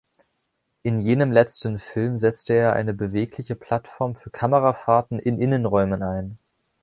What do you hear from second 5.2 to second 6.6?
Innenräumen ein.